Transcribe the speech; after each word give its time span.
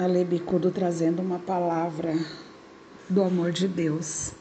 Ale 0.00 0.24
Bicudo 0.24 0.70
trazendo 0.70 1.20
uma 1.20 1.38
palavra 1.38 2.18
do 3.06 3.22
amor 3.22 3.52
de 3.52 3.68
Deus 3.68 4.32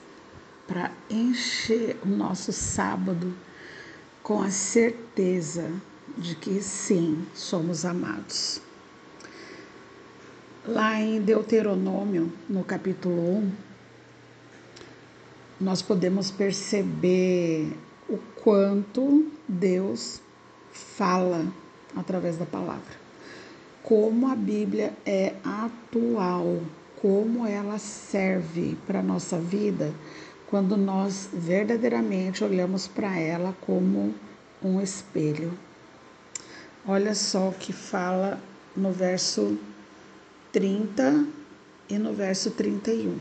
para 0.65 0.89
encher 1.09 1.97
o 2.01 2.07
nosso 2.07 2.53
sábado 2.53 3.33
com 4.23 4.41
a 4.41 4.49
certeza 4.51 5.69
de 6.17 6.33
que 6.35 6.61
sim, 6.61 7.25
somos 7.35 7.83
amados. 7.83 8.61
Lá 10.65 10.97
em 11.01 11.19
Deuteronômio, 11.19 12.31
no 12.47 12.63
capítulo 12.63 13.19
1, 13.19 13.51
nós 15.59 15.81
podemos 15.81 16.31
perceber 16.31 17.75
o 18.07 18.17
quanto 18.41 19.29
Deus 19.45 20.21
fala 20.71 21.45
através 21.97 22.37
da 22.37 22.45
palavra. 22.45 22.98
Como 23.83 24.27
a 24.27 24.35
Bíblia 24.35 24.93
é 25.05 25.33
atual, 25.43 26.61
como 27.01 27.45
ela 27.47 27.77
serve 27.77 28.77
para 28.85 28.99
a 28.99 29.03
nossa 29.03 29.39
vida 29.39 29.93
quando 30.49 30.75
nós 30.75 31.29
verdadeiramente 31.31 32.43
olhamos 32.43 32.87
para 32.87 33.17
ela 33.19 33.55
como 33.61 34.15
um 34.63 34.81
espelho. 34.81 35.57
Olha 36.87 37.13
só 37.13 37.49
o 37.49 37.53
que 37.53 37.71
fala 37.71 38.41
no 38.75 38.91
verso 38.91 39.57
30 40.51 41.27
e 41.87 41.99
no 41.99 42.13
verso 42.13 42.49
31. 42.49 43.15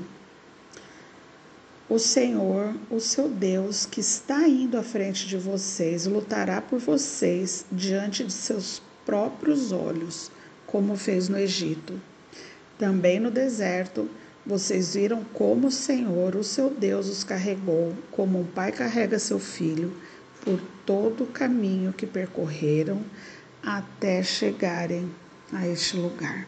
O 1.86 1.98
Senhor, 1.98 2.74
o 2.90 2.98
seu 2.98 3.28
Deus, 3.28 3.84
que 3.84 4.00
está 4.00 4.48
indo 4.48 4.78
à 4.78 4.82
frente 4.82 5.26
de 5.26 5.36
vocês, 5.36 6.06
lutará 6.06 6.62
por 6.62 6.78
vocês 6.78 7.66
diante 7.70 8.24
de 8.24 8.32
seus 8.32 8.80
próprios 9.04 9.70
olhos, 9.70 10.30
como 10.68 10.96
fez 10.96 11.28
no 11.28 11.38
Egito. 11.38 12.00
Também 12.78 13.18
no 13.18 13.30
deserto, 13.30 14.08
vocês 14.46 14.94
viram 14.94 15.24
como 15.24 15.68
o 15.68 15.72
Senhor, 15.72 16.36
o 16.36 16.44
seu 16.44 16.70
Deus, 16.70 17.08
os 17.08 17.24
carregou, 17.24 17.94
como 18.12 18.40
um 18.40 18.44
pai 18.44 18.70
carrega 18.70 19.18
seu 19.18 19.38
filho, 19.38 19.92
por 20.44 20.60
todo 20.86 21.24
o 21.24 21.26
caminho 21.26 21.92
que 21.92 22.06
percorreram 22.06 23.02
até 23.62 24.22
chegarem 24.22 25.10
a 25.52 25.66
este 25.66 25.96
lugar. 25.96 26.46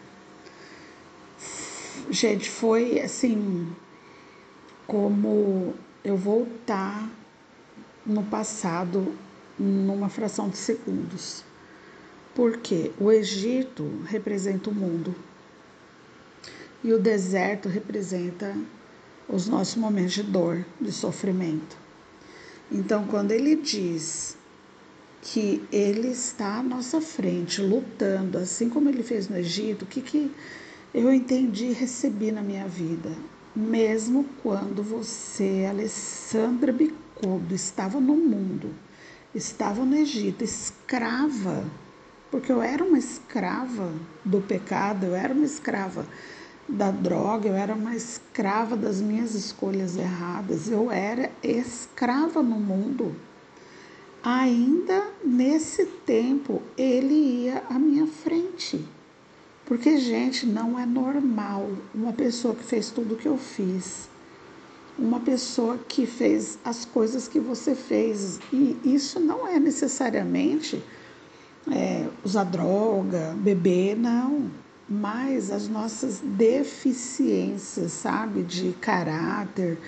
Gente, 2.10 2.48
foi 2.48 3.00
assim 3.00 3.72
como 4.86 5.74
eu 6.04 6.16
voltar 6.16 7.08
no 8.04 8.22
passado 8.24 9.14
numa 9.58 10.08
fração 10.08 10.48
de 10.48 10.58
segundos. 10.58 11.44
Porque 12.40 12.90
o 12.98 13.12
Egito 13.12 13.86
representa 14.06 14.70
o 14.70 14.74
mundo 14.74 15.14
e 16.82 16.90
o 16.90 16.98
deserto 16.98 17.68
representa 17.68 18.56
os 19.28 19.46
nossos 19.46 19.76
momentos 19.76 20.14
de 20.14 20.22
dor, 20.22 20.64
de 20.80 20.90
sofrimento. 20.90 21.76
Então, 22.72 23.06
quando 23.06 23.32
ele 23.32 23.56
diz 23.56 24.38
que 25.20 25.62
ele 25.70 26.08
está 26.08 26.60
à 26.60 26.62
nossa 26.62 26.98
frente, 27.02 27.60
lutando, 27.60 28.38
assim 28.38 28.70
como 28.70 28.88
ele 28.88 29.02
fez 29.02 29.28
no 29.28 29.36
Egito, 29.36 29.82
o 29.82 29.86
que, 29.86 30.00
que 30.00 30.34
eu 30.94 31.12
entendi 31.12 31.66
e 31.66 31.72
recebi 31.74 32.32
na 32.32 32.40
minha 32.40 32.66
vida? 32.66 33.10
Mesmo 33.54 34.24
quando 34.42 34.82
você, 34.82 35.66
Alessandra 35.68 36.72
Bicudo, 36.72 37.54
estava 37.54 38.00
no 38.00 38.16
mundo, 38.16 38.74
estava 39.34 39.84
no 39.84 39.94
Egito, 39.94 40.42
escrava, 40.42 41.68
porque 42.30 42.52
eu 42.52 42.62
era 42.62 42.84
uma 42.84 42.98
escrava 42.98 43.92
do 44.24 44.40
pecado, 44.40 45.06
eu 45.06 45.14
era 45.14 45.34
uma 45.34 45.44
escrava 45.44 46.06
da 46.68 46.90
droga, 46.90 47.48
eu 47.48 47.54
era 47.54 47.74
uma 47.74 47.96
escrava 47.96 48.76
das 48.76 49.00
minhas 49.00 49.34
escolhas 49.34 49.96
erradas, 49.96 50.70
eu 50.70 50.90
era 50.90 51.30
escrava 51.42 52.42
no 52.42 52.56
mundo. 52.56 53.14
Ainda 54.22 55.08
nesse 55.24 55.86
tempo, 55.86 56.62
ele 56.76 57.14
ia 57.14 57.64
à 57.68 57.78
minha 57.78 58.06
frente. 58.06 58.86
Porque, 59.64 59.98
gente, 59.98 60.46
não 60.46 60.78
é 60.78 60.84
normal 60.84 61.68
uma 61.94 62.12
pessoa 62.12 62.54
que 62.54 62.64
fez 62.64 62.90
tudo 62.90 63.14
o 63.14 63.16
que 63.16 63.26
eu 63.26 63.38
fiz, 63.38 64.08
uma 64.98 65.20
pessoa 65.20 65.78
que 65.78 66.06
fez 66.06 66.58
as 66.64 66.84
coisas 66.84 67.26
que 67.26 67.40
você 67.40 67.74
fez. 67.74 68.38
E 68.52 68.76
isso 68.84 69.18
não 69.18 69.46
é 69.46 69.58
necessariamente 69.58 70.82
é, 71.70 72.06
usar 72.24 72.44
droga, 72.44 73.34
beber, 73.38 73.96
não. 73.96 74.50
Mas 74.88 75.50
as 75.50 75.68
nossas 75.68 76.20
deficiências, 76.22 77.92
sabe, 77.92 78.42
de 78.42 78.72
caráter, 78.80 79.78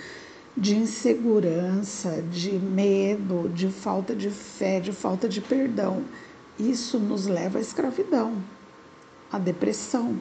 de 0.56 0.76
insegurança, 0.76 2.22
de 2.30 2.52
medo, 2.52 3.48
de 3.48 3.68
falta 3.68 4.14
de 4.14 4.30
fé, 4.30 4.78
de 4.78 4.92
falta 4.92 5.28
de 5.28 5.40
perdão, 5.40 6.04
isso 6.58 6.98
nos 6.98 7.26
leva 7.26 7.58
à 7.58 7.60
escravidão 7.60 8.34
a 9.32 9.38
depressão. 9.38 10.18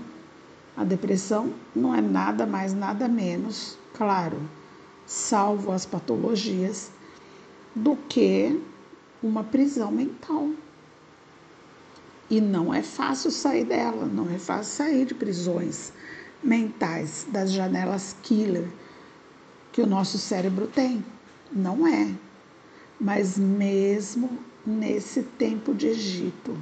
A 0.76 0.86
depressão 0.86 1.54
não 1.76 1.94
é 1.94 2.00
nada 2.00 2.46
mais, 2.46 2.74
nada 2.74 3.10
menos, 3.10 3.78
claro, 3.94 4.40
salvo 5.06 5.74
as 5.74 5.86
patologias, 5.86 6.90
do 7.76 7.96
que 7.96 8.58
uma 9.22 9.44
prisão 9.44 9.92
mental. 9.92 10.50
E 12.32 12.40
não 12.40 12.74
é 12.74 12.82
fácil 12.82 13.30
sair 13.30 13.66
dela, 13.66 14.06
não 14.06 14.34
é 14.34 14.40
fácil 14.40 14.86
sair 14.86 15.06
de 15.06 15.14
prisões 15.14 15.92
mentais, 16.42 17.28
das 17.30 17.52
janelas 17.52 18.16
killer 18.24 18.70
que 19.74 19.82
o 19.82 19.86
nosso 19.86 20.18
cérebro 20.18 20.66
tem. 20.66 21.04
Não 21.52 21.86
é. 21.86 22.10
Mas 22.98 23.38
mesmo 23.38 24.30
nesse 24.66 25.24
tempo 25.24 25.74
de 25.74 25.88
Egito, 25.88 26.58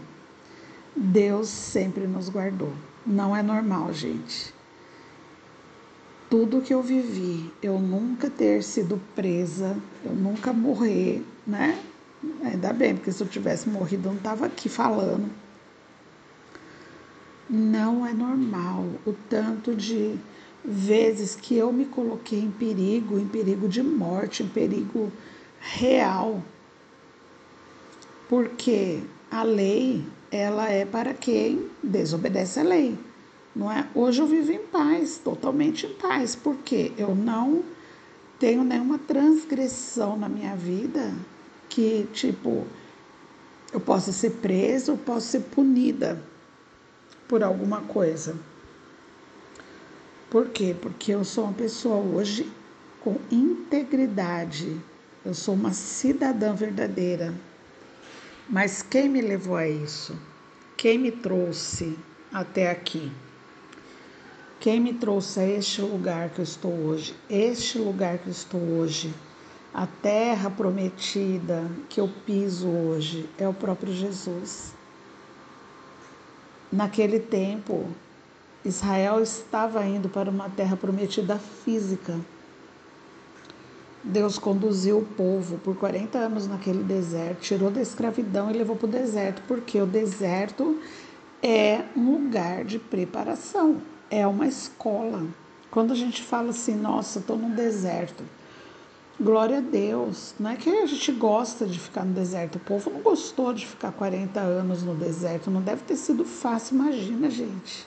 Deus 0.96 1.48
sempre 1.50 2.08
nos 2.08 2.30
guardou. 2.30 2.74
Não 3.06 3.36
é 3.36 3.44
normal, 3.44 3.94
gente. 3.94 4.52
Tudo 6.32 6.62
que 6.62 6.74
eu 6.74 6.82
vivi, 6.82 7.54
eu 7.62 7.78
nunca 7.78 8.28
ter 8.28 8.64
sido 8.64 9.00
presa, 9.16 9.78
eu 10.04 10.14
nunca 10.14 10.52
morrer, 10.52 11.24
né? 11.46 11.80
Ainda 12.44 12.74
bem, 12.74 12.96
porque 12.96 13.12
se 13.12 13.22
eu 13.22 13.28
tivesse 13.28 13.70
morrido, 13.70 14.08
eu 14.08 14.14
não 14.14 14.18
estava 14.18 14.48
aqui 14.48 14.68
falando. 14.68 15.30
Não 17.50 18.06
é 18.06 18.14
normal 18.14 18.86
o 19.08 19.14
tanto 19.28 19.74
de 19.74 20.16
vezes 20.64 21.36
que 21.36 21.56
eu 21.56 21.74
me 21.74 21.86
coloquei 21.86 22.40
em 22.40 22.52
perigo, 22.52 23.18
em 23.18 23.28
perigo 23.28 23.68
de 23.68 23.82
morte, 23.82 24.44
em 24.44 24.48
perigo 24.48 25.12
real. 25.60 26.44
Porque 28.28 29.02
a 29.32 29.42
lei 29.42 30.06
ela 30.32 30.70
é 30.70 30.86
para 30.86 31.14
quem 31.14 31.66
desobedece 31.82 32.60
a 32.60 32.64
lei. 32.64 32.96
Não 33.56 33.72
é? 33.72 33.88
Hoje 33.96 34.22
eu 34.22 34.28
vivo 34.28 34.52
em 34.52 34.60
paz, 34.60 35.18
totalmente 35.18 35.88
em 35.88 35.94
paz, 35.96 36.36
porque 36.36 36.92
eu 36.98 37.16
não 37.16 37.64
tenho 38.40 38.64
nenhuma 38.64 39.00
transgressão 39.00 40.16
na 40.16 40.30
minha 40.30 40.56
vida 40.56 41.14
que, 41.68 42.08
tipo, 42.14 42.66
eu 43.74 43.80
possa 43.80 44.12
ser 44.12 44.34
presa 44.34 44.92
ou 44.92 44.98
possa 45.00 45.32
ser 45.32 45.40
punida 45.42 46.22
por 47.30 47.44
alguma 47.44 47.82
coisa. 47.82 48.36
Por 50.32 50.50
quê? 50.50 50.76
Porque 50.82 51.14
eu 51.14 51.24
sou 51.24 51.44
uma 51.44 51.54
pessoa 51.54 51.98
hoje 51.98 52.52
com 53.02 53.18
integridade. 53.32 54.76
Eu 55.24 55.36
sou 55.36 55.54
uma 55.54 55.72
cidadã 55.72 56.56
verdadeira. 56.56 57.34
Mas 58.50 58.82
quem 58.82 59.08
me 59.08 59.22
levou 59.22 59.56
a 59.56 59.68
isso? 59.68 60.18
Quem 60.76 60.98
me 60.98 61.12
trouxe 61.12 61.98
até 62.34 62.72
aqui? 62.72 63.12
Quem 64.60 64.80
me 64.80 64.94
trouxe 64.94 65.40
a 65.40 65.46
este 65.46 65.82
lugar 65.82 66.32
que 66.32 66.40
eu 66.40 66.44
estou 66.44 66.74
hoje? 66.74 67.16
Este 67.30 67.78
lugar 67.78 68.18
que 68.18 68.28
eu 68.28 68.32
estou 68.32 68.60
hoje, 68.60 69.14
a 69.72 69.86
terra 69.86 70.50
prometida 70.50 71.70
que 71.88 72.02
eu 72.02 72.10
piso 72.26 72.68
hoje, 72.68 73.30
é 73.38 73.48
o 73.48 73.54
próprio 73.54 73.94
Jesus. 73.94 74.79
Naquele 76.72 77.20
tempo, 77.20 77.86
Israel 78.64 79.22
estava 79.22 79.86
indo 79.86 80.10
para 80.10 80.30
uma 80.30 80.50
terra 80.50 80.78
prometida 80.78 81.38
física 81.38 82.16
Deus 84.04 84.40
conduziu 84.40 85.00
o 85.00 85.06
povo 85.06 85.58
por 85.58 85.76
40 85.76 86.18
anos 86.18 86.48
naquele 86.48 86.84
deserto, 86.84 87.42
tirou 87.42 87.70
da 87.70 87.82
escravidão 87.82 88.50
e 88.50 88.54
levou 88.54 88.76
para 88.76 88.88
o 88.88 88.90
deserto, 88.90 89.42
porque 89.48 89.80
o 89.82 89.86
deserto 89.86 90.80
é 91.44 91.82
um 91.96 92.14
lugar 92.14 92.64
de 92.64 92.80
preparação, 92.80 93.82
é 94.10 94.26
uma 94.26 94.48
escola. 94.48 95.28
Quando 95.70 95.92
a 95.92 95.96
gente 95.96 96.24
fala 96.24 96.52
assim, 96.52 96.76
nossa, 96.76 97.20
estou 97.20 97.38
no 97.38 97.50
deserto, 97.50 98.24
glória 99.22 99.58
a 99.58 99.62
Deus, 99.62 100.34
não 100.40 100.52
é 100.52 100.56
que 100.56 100.70
a 100.70 100.86
gente 100.86 101.12
gosta 101.12 101.66
de 101.66 101.78
ficar 101.80 102.06
no 102.06 102.14
deserto, 102.14 102.56
o 102.56 102.60
povo 102.60 102.90
não 102.90 103.02
gostou 103.02 103.54
de 103.54 103.68
ficar 103.68 103.92
40 103.92 104.40
anos 104.40 104.82
no 104.82 104.96
deserto, 104.96 105.52
não 105.52 105.62
deve 105.62 105.84
ter 105.84 105.98
sido 105.98 106.24
fácil, 106.24 106.76
imagina, 106.76 107.30
gente. 107.30 107.86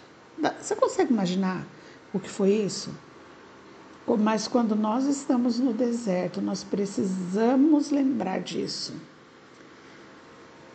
Você 0.61 0.75
consegue 0.76 1.12
imaginar 1.12 1.67
o 2.12 2.20
que 2.20 2.29
foi 2.29 2.50
isso? 2.50 2.90
Mas 4.19 4.49
quando 4.49 4.75
nós 4.75 5.05
estamos 5.05 5.58
no 5.58 5.73
deserto, 5.73 6.40
nós 6.40 6.62
precisamos 6.64 7.90
lembrar 7.90 8.40
disso. 8.40 8.93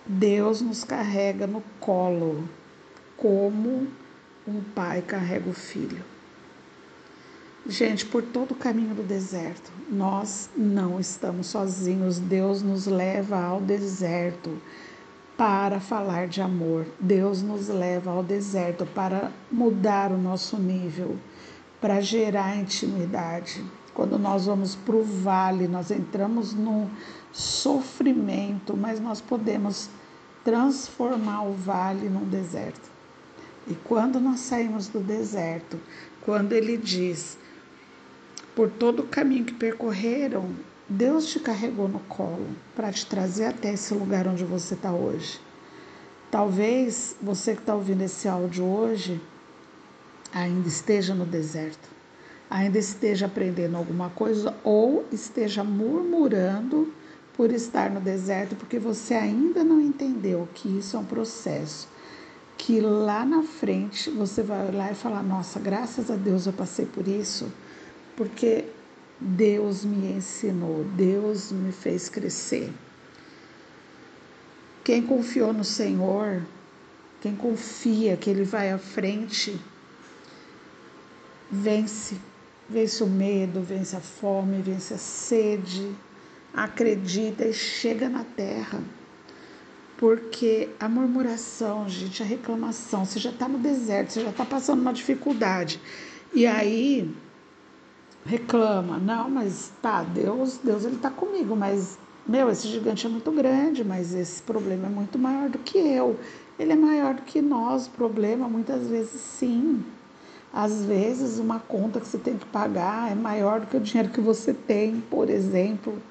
Deus 0.05 0.61
nos 0.61 0.83
carrega 0.83 1.45
no 1.45 1.61
colo, 1.79 2.47
como 3.17 3.87
um 4.47 4.61
pai 4.73 5.01
carrega 5.01 5.49
o 5.49 5.53
filho. 5.53 6.03
Gente, 7.69 8.05
por 8.05 8.23
todo 8.23 8.51
o 8.51 8.55
caminho 8.55 8.95
do 8.95 9.03
deserto, 9.03 9.69
nós 9.89 10.49
não 10.55 11.01
estamos 11.01 11.47
sozinhos. 11.47 12.17
Deus 12.17 12.61
nos 12.61 12.85
leva 12.85 13.43
ao 13.43 13.59
deserto 13.59 14.57
para 15.35 15.81
falar 15.81 16.29
de 16.29 16.41
amor. 16.41 16.87
Deus 16.97 17.41
nos 17.41 17.67
leva 17.67 18.09
ao 18.11 18.23
deserto 18.23 18.85
para 18.85 19.33
mudar 19.51 20.13
o 20.13 20.17
nosso 20.17 20.57
nível, 20.57 21.17
para 21.81 21.99
gerar 21.99 22.55
intimidade. 22.55 23.61
Quando 23.93 24.17
nós 24.17 24.45
vamos 24.45 24.73
para 24.73 24.95
o 24.95 25.03
vale, 25.03 25.67
nós 25.67 25.91
entramos 25.91 26.53
no 26.53 26.89
sofrimento, 27.33 28.77
mas 28.77 29.01
nós 29.01 29.19
podemos 29.19 29.89
transformar 30.41 31.43
o 31.43 31.51
vale 31.51 32.07
num 32.07 32.23
deserto. 32.23 32.89
E 33.67 33.75
quando 33.83 34.21
nós 34.21 34.39
saímos 34.39 34.87
do 34.87 35.01
deserto, 35.01 35.77
quando 36.21 36.53
ele 36.53 36.77
diz, 36.77 37.37
por 38.57 38.71
todo 38.71 39.01
o 39.01 39.07
caminho 39.07 39.45
que 39.45 39.53
percorreram, 39.53 40.49
Deus 40.89 41.27
te 41.27 41.39
carregou 41.39 41.87
no 41.87 41.99
colo 41.99 42.47
para 42.75 42.91
te 42.91 43.05
trazer 43.05 43.45
até 43.45 43.73
esse 43.73 43.93
lugar 43.93 44.27
onde 44.27 44.43
você 44.43 44.73
está 44.73 44.91
hoje. 44.91 45.39
Talvez 46.31 47.15
você 47.21 47.53
que 47.53 47.61
está 47.61 47.75
ouvindo 47.75 48.01
esse 48.01 48.27
áudio 48.27 48.65
hoje 48.65 49.21
ainda 50.33 50.67
esteja 50.67 51.13
no 51.13 51.23
deserto, 51.23 51.87
ainda 52.49 52.79
esteja 52.79 53.27
aprendendo 53.27 53.77
alguma 53.77 54.09
coisa 54.09 54.55
ou 54.63 55.05
esteja 55.11 55.63
murmurando 55.63 56.91
por 57.35 57.51
estar 57.51 57.91
no 57.91 58.01
deserto 58.01 58.55
porque 58.55 58.79
você 58.79 59.13
ainda 59.13 59.63
não 59.63 59.79
entendeu 59.79 60.49
que 60.55 60.79
isso 60.79 60.97
é 60.97 60.99
um 60.99 61.05
processo 61.05 61.87
que 62.57 62.81
lá 62.81 63.23
na 63.23 63.43
frente 63.43 64.09
você 64.09 64.41
vai 64.41 64.67
olhar 64.67 64.91
e 64.91 64.95
falar: 64.95 65.21
Nossa, 65.21 65.59
graças 65.59 66.09
a 66.09 66.15
Deus 66.15 66.47
eu 66.47 66.53
passei 66.53 66.87
por 66.87 67.07
isso, 67.07 67.51
porque 68.17 68.65
Deus 69.21 69.85
me 69.85 70.13
ensinou, 70.13 70.83
Deus 70.83 71.51
me 71.51 71.71
fez 71.71 72.09
crescer. 72.09 72.73
Quem 74.83 75.03
confiou 75.03 75.53
no 75.53 75.63
Senhor, 75.63 76.41
quem 77.21 77.35
confia 77.35 78.17
que 78.17 78.29
Ele 78.29 78.43
vai 78.43 78.71
à 78.71 78.79
frente, 78.79 79.57
vence. 81.49 82.17
Vence 82.69 83.01
o 83.01 83.07
medo, 83.07 83.61
vence 83.61 83.95
a 83.95 84.01
fome, 84.01 84.61
vence 84.61 84.93
a 84.93 84.97
sede, 84.97 85.95
acredita 86.53 87.45
e 87.45 87.53
chega 87.53 88.09
na 88.09 88.25
terra. 88.25 88.81
Porque 89.97 90.69
a 90.77 90.89
murmuração, 90.89 91.87
gente, 91.87 92.21
a 92.21 92.25
reclamação, 92.25 93.05
você 93.05 93.19
já 93.19 93.29
está 93.29 93.47
no 93.47 93.57
deserto, 93.57 94.11
você 94.11 94.21
já 94.21 94.31
está 94.31 94.43
passando 94.43 94.81
uma 94.81 94.91
dificuldade. 94.91 95.79
E 96.33 96.45
aí 96.45 97.09
reclama, 98.27 98.97
não, 98.97 99.29
mas 99.29 99.71
tá, 99.81 100.03
Deus, 100.03 100.59
Deus 100.63 100.85
ele 100.85 100.95
está 100.95 101.09
comigo, 101.09 101.55
mas 101.55 101.97
meu, 102.27 102.49
esse 102.49 102.67
gigante 102.67 103.05
é 103.05 103.09
muito 103.09 103.31
grande, 103.31 103.85
mas 103.85 104.13
esse 104.13 104.41
problema 104.41 104.87
é 104.87 104.89
muito 104.89 105.17
maior 105.17 105.49
do 105.49 105.57
que 105.57 105.77
eu. 105.77 106.19
Ele 106.59 106.73
é 106.73 106.75
maior 106.75 107.13
do 107.13 107.21
que 107.21 107.41
nós, 107.41 107.87
o 107.87 107.91
problema 107.91 108.49
muitas 108.49 108.87
vezes 108.87 109.21
sim. 109.21 109.81
Às 110.53 110.83
vezes 110.83 111.39
uma 111.39 111.59
conta 111.59 112.01
que 112.01 112.07
você 112.07 112.17
tem 112.17 112.37
que 112.37 112.45
pagar 112.47 113.09
é 113.09 113.15
maior 113.15 113.61
do 113.61 113.67
que 113.67 113.77
o 113.77 113.79
dinheiro 113.79 114.09
que 114.09 114.19
você 114.19 114.53
tem, 114.53 114.99
por 115.09 115.29
exemplo. 115.29 116.01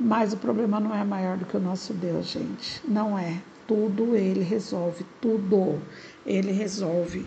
Mas 0.00 0.32
o 0.32 0.38
problema 0.38 0.80
não 0.80 0.94
é 0.94 1.04
maior 1.04 1.36
do 1.36 1.44
que 1.44 1.56
o 1.56 1.60
nosso 1.60 1.92
Deus, 1.92 2.28
gente. 2.28 2.80
Não 2.88 3.18
é. 3.18 3.38
Tudo 3.66 4.16
ele 4.16 4.42
resolve, 4.42 5.04
tudo 5.20 5.80
ele 6.24 6.52
resolve. 6.52 7.26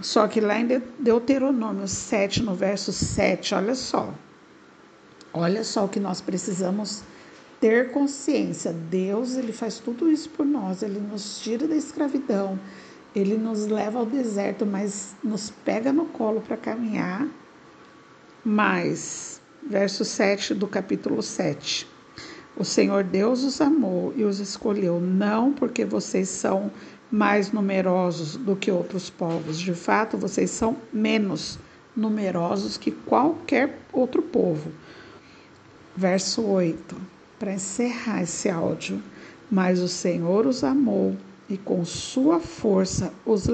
Só 0.00 0.28
que 0.28 0.40
lá 0.40 0.58
em 0.58 0.82
Deuteronômio 0.98 1.88
7, 1.88 2.42
no 2.42 2.54
verso 2.54 2.92
7, 2.92 3.54
olha 3.54 3.74
só. 3.74 4.12
Olha 5.32 5.64
só 5.64 5.84
o 5.84 5.88
que 5.88 6.00
nós 6.00 6.20
precisamos 6.20 7.02
ter 7.60 7.90
consciência. 7.90 8.72
Deus, 8.72 9.36
ele 9.36 9.52
faz 9.52 9.78
tudo 9.78 10.10
isso 10.10 10.28
por 10.30 10.44
nós, 10.44 10.82
ele 10.82 11.00
nos 11.00 11.40
tira 11.40 11.66
da 11.66 11.74
escravidão, 11.74 12.58
ele 13.14 13.36
nos 13.36 13.66
leva 13.66 13.98
ao 13.98 14.06
deserto, 14.06 14.66
mas 14.66 15.16
nos 15.22 15.50
pega 15.50 15.92
no 15.92 16.06
colo 16.06 16.40
para 16.40 16.56
caminhar. 16.56 17.26
Mas 18.44 19.40
verso 19.66 20.04
7 20.04 20.54
do 20.54 20.66
capítulo 20.66 21.22
7. 21.22 21.88
O 22.56 22.64
Senhor 22.64 23.04
Deus 23.04 23.42
os 23.42 23.60
amou 23.60 24.14
e 24.16 24.24
os 24.24 24.40
escolheu, 24.40 25.00
não 25.00 25.52
porque 25.52 25.84
vocês 25.84 26.28
são 26.28 26.70
mais 27.10 27.52
numerosos 27.52 28.36
do 28.36 28.56
que 28.56 28.70
outros 28.70 29.10
povos. 29.10 29.58
De 29.58 29.74
fato, 29.74 30.16
vocês 30.16 30.50
são 30.50 30.76
menos 30.92 31.58
numerosos 31.96 32.76
que 32.76 32.90
qualquer 32.90 33.78
outro 33.92 34.22
povo. 34.22 34.70
Verso 35.96 36.42
8. 36.42 36.96
Para 37.38 37.54
encerrar 37.54 38.22
esse 38.22 38.48
áudio. 38.48 39.02
Mas 39.50 39.80
o 39.80 39.88
Senhor 39.88 40.46
os 40.46 40.64
amou 40.64 41.16
e 41.48 41.56
com 41.56 41.84
sua 41.84 42.40
força 42.40 43.12
os 43.24 43.46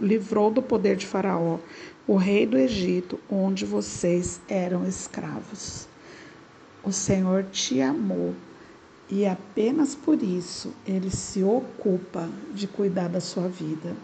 livrou 0.00 0.50
do 0.50 0.60
poder 0.60 0.96
de 0.96 1.06
Faraó, 1.06 1.58
o 2.06 2.16
rei 2.16 2.44
do 2.44 2.58
Egito, 2.58 3.20
onde 3.30 3.64
vocês 3.64 4.40
eram 4.48 4.84
escravos. 4.84 5.86
O 6.82 6.90
Senhor 6.90 7.44
te 7.44 7.80
amou 7.80 8.34
e 9.10 9.26
apenas 9.26 9.94
por 9.94 10.22
isso 10.22 10.72
ele 10.86 11.10
se 11.10 11.42
ocupa 11.42 12.28
de 12.52 12.66
cuidar 12.66 13.08
da 13.08 13.20
sua 13.20 13.48
vida. 13.48 13.96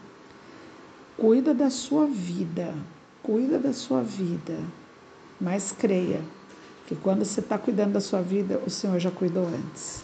Cuida 1.16 1.52
da 1.54 1.70
sua 1.70 2.06
vida, 2.06 2.74
cuida 3.22 3.58
da 3.58 3.72
sua 3.72 4.02
vida, 4.02 4.58
mas 5.40 5.72
creia 5.72 6.20
que 6.86 6.96
quando 6.96 7.24
você 7.24 7.40
está 7.40 7.56
cuidando 7.56 7.92
da 7.92 8.00
sua 8.00 8.20
vida, 8.20 8.60
o 8.66 8.70
Senhor 8.70 8.98
já 8.98 9.10
cuidou 9.10 9.46
antes. 9.46 10.02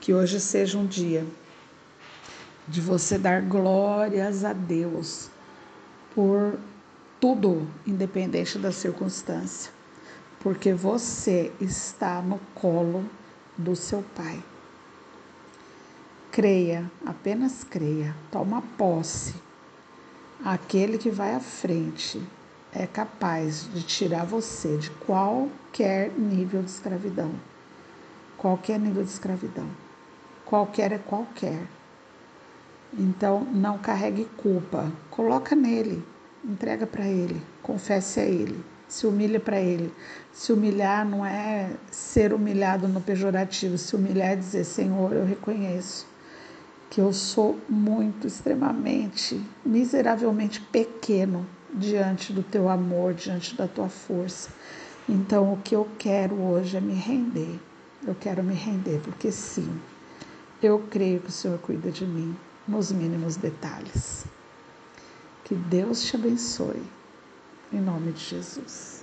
Que 0.00 0.12
hoje 0.12 0.38
seja 0.38 0.78
um 0.78 0.86
dia 0.86 1.24
de 2.68 2.80
você 2.80 3.16
dar 3.16 3.40
glórias 3.42 4.44
a 4.44 4.52
Deus 4.52 5.30
por 6.14 6.58
tudo, 7.20 7.66
independente 7.86 8.58
da 8.58 8.70
circunstância, 8.70 9.72
porque 10.40 10.72
você 10.72 11.52
está 11.60 12.20
no 12.20 12.38
colo 12.54 13.04
do 13.56 13.74
seu 13.74 14.04
Pai. 14.14 14.42
Creia, 16.30 16.90
apenas 17.04 17.64
creia, 17.64 18.14
toma 18.30 18.62
posse. 18.76 19.34
Aquele 20.44 20.98
que 20.98 21.10
vai 21.10 21.34
à 21.34 21.40
frente 21.40 22.22
é 22.72 22.86
capaz 22.86 23.68
de 23.72 23.82
tirar 23.82 24.24
você 24.24 24.76
de 24.76 24.90
qualquer 24.90 26.10
nível 26.10 26.62
de 26.62 26.70
escravidão. 26.70 27.32
Qualquer 28.36 28.78
nível 28.78 29.02
de 29.02 29.10
escravidão. 29.10 29.68
Qualquer 30.44 30.92
é 30.92 30.98
qualquer. 30.98 31.66
Então 32.92 33.44
não 33.44 33.78
carregue 33.78 34.26
culpa, 34.36 34.92
coloca 35.10 35.56
nele 35.56 36.04
entrega 36.46 36.86
para 36.86 37.04
Ele, 37.04 37.42
confesse 37.62 38.20
a 38.20 38.24
Ele, 38.24 38.64
se 38.88 39.06
humilha 39.06 39.40
para 39.40 39.60
Ele. 39.60 39.92
Se 40.32 40.52
humilhar 40.52 41.04
não 41.06 41.24
é 41.24 41.70
ser 41.90 42.32
humilhado 42.32 42.86
no 42.88 43.00
pejorativo, 43.00 43.78
se 43.78 43.96
humilhar 43.96 44.32
é 44.32 44.36
dizer: 44.36 44.64
Senhor, 44.64 45.12
eu 45.12 45.24
reconheço 45.24 46.06
que 46.90 47.00
eu 47.00 47.12
sou 47.12 47.58
muito, 47.68 48.26
extremamente, 48.26 49.40
miseravelmente 49.64 50.60
pequeno 50.60 51.46
diante 51.72 52.32
do 52.32 52.42
teu 52.42 52.68
amor, 52.68 53.14
diante 53.14 53.54
da 53.54 53.66
tua 53.66 53.88
força. 53.88 54.50
Então, 55.08 55.52
o 55.52 55.58
que 55.58 55.74
eu 55.74 55.88
quero 55.98 56.34
hoje 56.34 56.76
é 56.76 56.80
me 56.80 56.94
render. 56.94 57.60
Eu 58.06 58.14
quero 58.14 58.42
me 58.42 58.54
render, 58.54 59.00
porque 59.02 59.32
sim, 59.32 59.80
eu 60.62 60.78
creio 60.90 61.20
que 61.20 61.28
o 61.28 61.32
Senhor 61.32 61.58
cuida 61.58 61.90
de 61.90 62.06
mim 62.06 62.36
nos 62.66 62.92
mínimos 62.92 63.36
detalhes. 63.36 64.24
Que 65.44 65.54
Deus 65.54 66.02
te 66.02 66.16
abençoe. 66.16 66.82
Em 67.72 67.80
nome 67.80 68.12
de 68.12 68.20
Jesus. 68.20 68.95